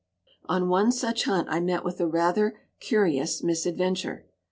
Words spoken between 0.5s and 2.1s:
one such hunt I met with a